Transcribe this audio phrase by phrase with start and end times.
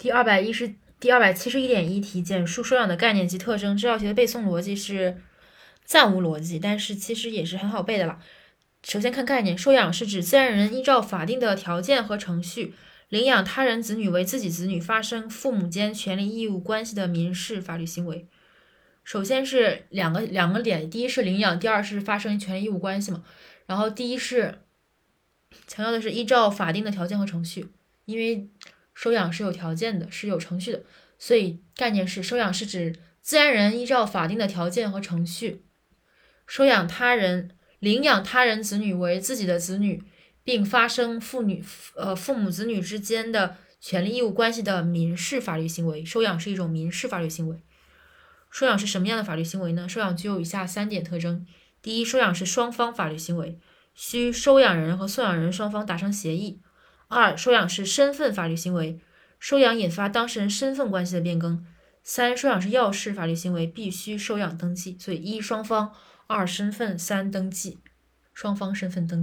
[0.00, 3.76] 第二百一十第二百七十一点一题，简述收养的概念及特征。
[3.76, 5.20] 这道题的背诵逻辑是
[5.84, 8.18] 暂无逻辑，但是其实也是很好背的啦。
[8.82, 12.72] 首先看概念，收养是指自然人依照法定的条件和程序，
[13.10, 18.26] 领养他人子女为自己子女，发生父母间权利义务关系的民事法律行为。
[19.04, 23.22] 首先是两个两个点，第一是领养，第二是发生权利义务关系嘛。
[23.66, 24.60] 然后第一是
[25.66, 27.68] 强调的是依照法定的条件和程序，
[28.06, 28.48] 因为
[29.00, 30.82] 收养是有条件的，是有程序的，
[31.18, 35.64] 所以概念是收养是指自然人依照法定的条件和程序，
[36.46, 40.04] 收养他人、领养他人子女为自己的子女，
[40.44, 41.64] 并发生父女
[41.96, 46.04] 呃父母子女之间的权利义务关系的民事法律行为。
[46.04, 47.62] 收养是一种民事法律行为。
[48.50, 49.88] 收养是什么样的法律行为呢？
[49.88, 51.46] 收养具有以下三点特征：
[51.80, 53.58] 第一，收养是双方法律行为，
[53.94, 56.60] 需收养人和送养人双方达成协议。
[57.10, 59.00] 二、收养是身份法律行为，
[59.40, 61.66] 收养引发当事人身份关系的变更。
[62.04, 64.96] 三、收养是要事法律行为，必须收养登记。
[64.96, 65.92] 所以一双方，
[66.28, 67.80] 二身份，三登记，
[68.32, 69.18] 双方身份登记。